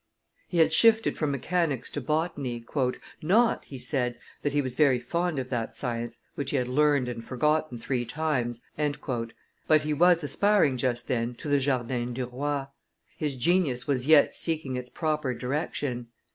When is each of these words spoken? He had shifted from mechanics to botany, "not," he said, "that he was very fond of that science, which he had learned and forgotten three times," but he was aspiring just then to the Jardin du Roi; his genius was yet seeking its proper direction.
He 0.47 0.57
had 0.57 0.73
shifted 0.73 1.15
from 1.15 1.29
mechanics 1.29 1.87
to 1.91 2.01
botany, 2.01 2.65
"not," 3.21 3.65
he 3.65 3.77
said, 3.77 4.17
"that 4.41 4.51
he 4.51 4.59
was 4.59 4.73
very 4.73 4.99
fond 4.99 5.37
of 5.37 5.51
that 5.51 5.77
science, 5.77 6.23
which 6.33 6.49
he 6.49 6.57
had 6.57 6.67
learned 6.67 7.07
and 7.07 7.23
forgotten 7.23 7.77
three 7.77 8.03
times," 8.03 8.63
but 9.67 9.83
he 9.83 9.93
was 9.93 10.23
aspiring 10.23 10.77
just 10.77 11.07
then 11.07 11.35
to 11.35 11.47
the 11.47 11.59
Jardin 11.59 12.15
du 12.15 12.25
Roi; 12.25 12.65
his 13.15 13.35
genius 13.35 13.85
was 13.85 14.07
yet 14.07 14.33
seeking 14.33 14.75
its 14.75 14.89
proper 14.89 15.35
direction. 15.35 16.07